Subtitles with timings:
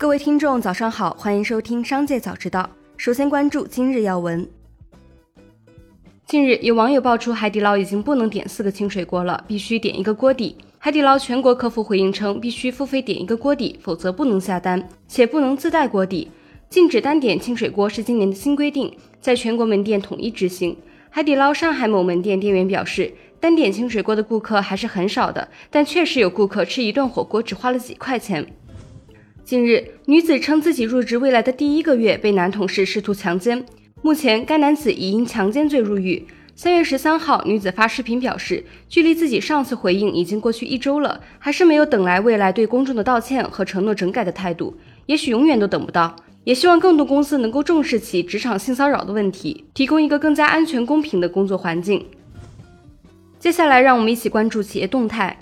[0.00, 2.62] 各位听众，早上好，欢迎收听《商界早知道》。
[2.96, 4.48] 首先关注今日要闻。
[6.24, 10.56] 近日，有网友爆出海底捞已经不能点四个清水锅了，必须点一个锅底。
[10.78, 16.30] 海底捞全国客服回应称，必须付费点一个锅底，否则不能下单，且不能自带锅底。
[16.70, 18.90] 禁止单点清水锅是今年的新规定，
[19.20, 20.74] 在全国门店统一执行。
[21.10, 28.46] 海底捞上海某门店店员表示，单点清水锅的顾客还是很少的，但确实有顾客吃一顿火锅只花了几块钱。
[29.50, 33.66] 近日，女子称自己入职未来的第一个月被男同事试图强奸，
[34.00, 36.24] 目前该男子已因强奸罪入狱。
[36.54, 46.14] 三月十三号，女子发视频表示，距离自己上次回应已经过去一周了，还是没有等来未来对公众的道歉和承诺整改的态度，也许永远都等不到。
[46.44, 52.06] 也希望更多公司能够重视起职场性骚扰的问题，提供一个更加安全公平的工作环境。
[53.40, 55.36] 接下来，让我们一起关注企业动态。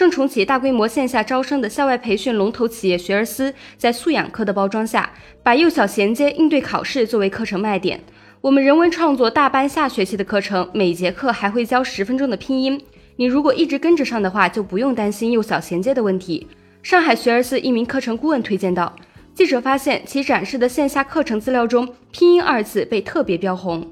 [0.00, 8.00] 正重启大规模线下招生的校外培训龙头企业学而思，在素养课的包装下，把幼小衔接应对考试作为课程卖点。
[8.40, 12.80] 我们人文创作大班下学期的课程，每节课还会教十分钟的拼音。
[13.16, 16.46] 你如果一直跟着上的话，就不用担心幼小衔接的问题。
[16.82, 18.96] 上海学而思一名课程顾问推荐道
[19.36, 23.86] ：“记者发现，其展示的线下课程资料中，拼音二字被特别标红。”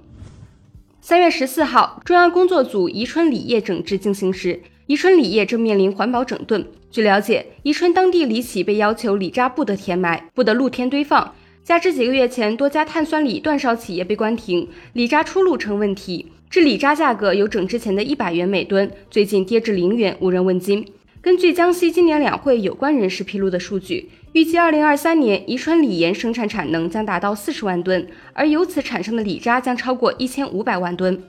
[1.03, 4.63] 三月十四号，中央工作组宜春锂业整治进行时。
[4.89, 6.67] 宜春锂业正面临环保整顿。
[6.91, 11.35] 据了解，宜春当地锂企被要求锂渣不得填埋，不得露天堆放。
[11.63, 16.33] 加之几个月前多家碳酸锂断烧企业被关停，锂渣出路成问题。
[16.49, 20.83] 至锂渣价格由整之前的一百元每吨，最近跌至零元，无人问津。
[21.21, 31.23] 根据江西今年两会有关人士披露的数据，预计二零二三年宜春锂盐生产产能将达到四十万吨，而由此产生的锂渣将超过一千五百万吨。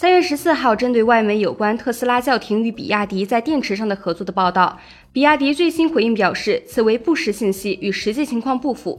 [0.00, 4.80] 三月十四号，针对外媒有关特斯拉叫停与比亚迪在电池上的合作的报道，
[5.12, 8.98] 比亚迪最新回应表示，此为不实信息，与实际情况不符。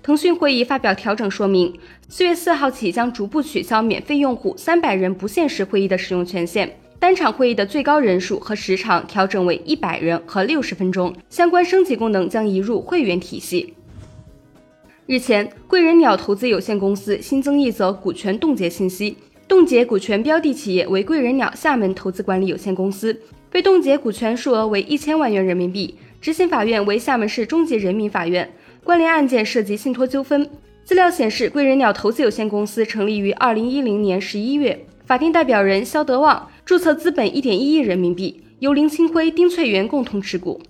[0.00, 1.76] 腾讯会议发表调整说明，
[2.08, 13.74] 四月四号起将逐步取消免费用户三百人不限时会议的使用权限，单场会议的最高人数和时长调整为一百人和六十分钟，相关升级功能将移入会员体系。
[15.06, 19.16] 日前，贵人鸟投资有限公司新增一则股权冻结信息。
[19.48, 23.18] 冻结股权标的企业为贵人鸟厦门投资管理有限公司，
[23.50, 25.96] 被冻结股权数额为一千万元人民币。
[26.20, 28.50] 执行法院为厦门市中级人民法院。
[28.84, 30.48] 关联案件涉及信托纠纷。
[30.84, 40.60] 资料显示，贵人鸟投资有限公司成立于二零一零年十一月，法定代表人肖德旺，注册资本一点一亿人民币，由林清辉、丁翠元共同持股。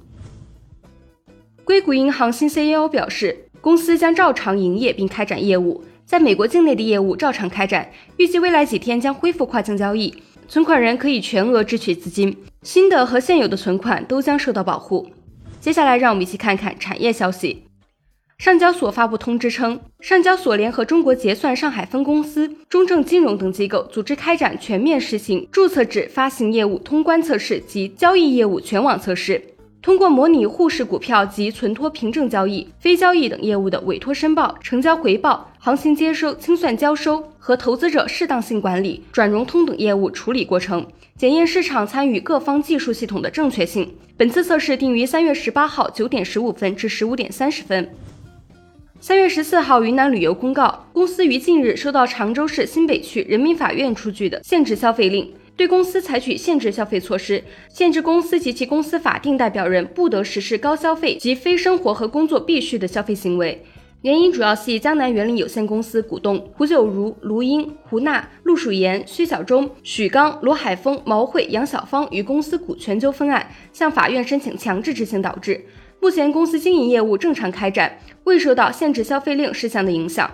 [1.65, 5.83] 硅谷银行新 CEO 表示，公司将照常营业并开展业务。
[6.09, 15.11] 在美国境内的业务照常开展，预计未来几天将恢复跨境交易，存款人可以全额支取资金，新的和现有的存款都将受到保护。
[15.61, 17.65] 接下来，让我们一起看看产业消息。
[18.39, 29.43] 上交所发布通知称，上交所联合中国结算上海分公司、中证金融等机构，组织开展全面实行注册制发行业务通关测试及交易业务全网测试。
[29.81, 40.85] 通过模拟沪市股票及存托凭证交易、非交易等业务的委托申报、成交回报、行情接收、清算交收和投资者适当性管理、转融通等业务处理过程，
[41.17, 43.89] 检验市场参与各方技术系统的正确性。
[44.17, 47.89] 本次测试定于三月十八号九点十五分至十五点三十分。
[49.01, 55.33] 三月十四号，云南旅游公告，公司于近日收到常州市新北区人民法院出具的限制消费令。
[55.59, 63.61] 对公司采取限制消费措施，限制公司及其公司法定代表人不得实施高消费及非生活和工作必需的消费行为。
[64.03, 75.61] 原因主要系江南园林有限公司股东胡九如、卢英、胡娜、陆曙岩、薛小忠、许刚、罗海峰、毛慧、杨小芳与公司股权纠纷案向法院申请强制执行导致。
[76.01, 80.31] 目前公司经营业务正常开展，未受到限制消费令事项的影响。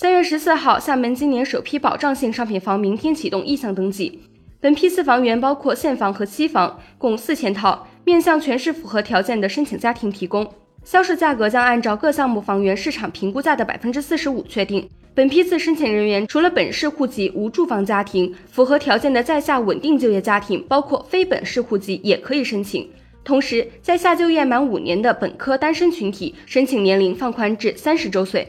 [0.00, 4.22] 三月十四号，厦门今年首批保障性商品房明天启动意向登记。
[4.58, 10.50] 本批次房源包括现房和期房，共四千套，面向全市符合条件的申请家庭提供。
[10.84, 14.88] 销售价格将按照各项目房源市场评估价的百分之四十五确定。
[15.14, 22.88] 本批次申请人员除了本市户籍无住房家庭，符合条件的在厦稳定就业家庭，包括非本市户籍也可以申请。
[23.22, 28.48] 同时，在厦就业满五年的本科单身群体，申请年龄放宽至三十周岁。